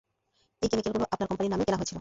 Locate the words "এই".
0.61-0.67